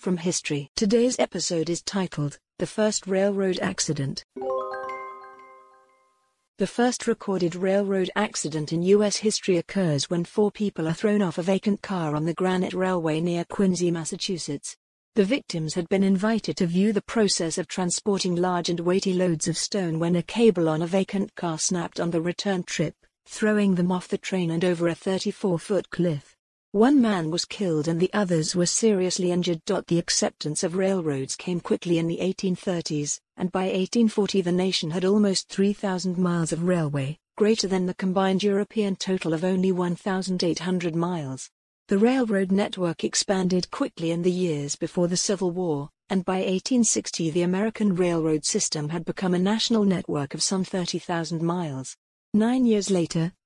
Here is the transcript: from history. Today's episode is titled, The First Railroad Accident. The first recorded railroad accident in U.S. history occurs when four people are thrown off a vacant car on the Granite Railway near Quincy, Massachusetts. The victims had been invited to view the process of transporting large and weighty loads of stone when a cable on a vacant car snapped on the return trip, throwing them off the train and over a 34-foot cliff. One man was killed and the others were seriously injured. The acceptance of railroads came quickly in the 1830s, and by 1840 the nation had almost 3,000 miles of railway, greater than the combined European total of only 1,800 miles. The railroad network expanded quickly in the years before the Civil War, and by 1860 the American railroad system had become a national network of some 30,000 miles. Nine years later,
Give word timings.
from 0.00 0.16
history. 0.16 0.70
Today's 0.76 1.18
episode 1.18 1.68
is 1.68 1.82
titled, 1.82 2.38
The 2.58 2.66
First 2.66 3.06
Railroad 3.06 3.58
Accident. 3.60 4.24
The 6.56 6.66
first 6.66 7.06
recorded 7.06 7.54
railroad 7.54 8.10
accident 8.16 8.72
in 8.72 8.82
U.S. 8.82 9.18
history 9.18 9.58
occurs 9.58 10.08
when 10.08 10.24
four 10.24 10.50
people 10.50 10.88
are 10.88 10.94
thrown 10.94 11.20
off 11.20 11.36
a 11.36 11.42
vacant 11.42 11.82
car 11.82 12.16
on 12.16 12.24
the 12.24 12.32
Granite 12.32 12.72
Railway 12.72 13.20
near 13.20 13.44
Quincy, 13.44 13.90
Massachusetts. 13.90 14.74
The 15.16 15.24
victims 15.24 15.74
had 15.74 15.88
been 15.90 16.02
invited 16.02 16.56
to 16.56 16.66
view 16.66 16.94
the 16.94 17.02
process 17.02 17.58
of 17.58 17.68
transporting 17.68 18.36
large 18.36 18.70
and 18.70 18.80
weighty 18.80 19.12
loads 19.12 19.48
of 19.48 19.58
stone 19.58 19.98
when 19.98 20.16
a 20.16 20.22
cable 20.22 20.70
on 20.70 20.80
a 20.80 20.86
vacant 20.86 21.34
car 21.34 21.58
snapped 21.58 22.00
on 22.00 22.10
the 22.10 22.22
return 22.22 22.62
trip, 22.62 22.94
throwing 23.26 23.74
them 23.74 23.92
off 23.92 24.08
the 24.08 24.16
train 24.16 24.50
and 24.50 24.64
over 24.64 24.88
a 24.88 24.94
34-foot 24.94 25.90
cliff. 25.90 26.29
One 26.72 27.00
man 27.00 27.32
was 27.32 27.44
killed 27.44 27.88
and 27.88 27.98
the 27.98 28.12
others 28.12 28.54
were 28.54 28.64
seriously 28.64 29.32
injured. 29.32 29.62
The 29.66 29.98
acceptance 29.98 30.62
of 30.62 30.76
railroads 30.76 31.34
came 31.34 31.58
quickly 31.58 31.98
in 31.98 32.06
the 32.06 32.18
1830s, 32.18 33.18
and 33.36 33.50
by 33.50 33.64
1840 33.64 34.40
the 34.42 34.52
nation 34.52 34.92
had 34.92 35.04
almost 35.04 35.48
3,000 35.48 36.16
miles 36.16 36.52
of 36.52 36.62
railway, 36.62 37.18
greater 37.36 37.66
than 37.66 37.86
the 37.86 37.94
combined 37.94 38.44
European 38.44 38.94
total 38.94 39.34
of 39.34 39.42
only 39.42 39.72
1,800 39.72 40.94
miles. 40.94 41.50
The 41.88 41.98
railroad 41.98 42.52
network 42.52 43.02
expanded 43.02 43.72
quickly 43.72 44.12
in 44.12 44.22
the 44.22 44.30
years 44.30 44.76
before 44.76 45.08
the 45.08 45.16
Civil 45.16 45.50
War, 45.50 45.90
and 46.08 46.24
by 46.24 46.36
1860 46.36 47.30
the 47.30 47.42
American 47.42 47.96
railroad 47.96 48.44
system 48.44 48.90
had 48.90 49.04
become 49.04 49.34
a 49.34 49.40
national 49.40 49.82
network 49.82 50.34
of 50.34 50.42
some 50.42 50.62
30,000 50.62 51.42
miles. 51.42 51.96
Nine 52.32 52.64
years 52.64 52.92
later, 52.92 53.32